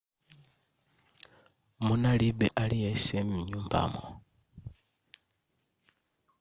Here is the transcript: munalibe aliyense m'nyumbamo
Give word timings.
munalibe 1.85 2.47
aliyense 2.61 3.17
m'nyumbamo 3.27 4.03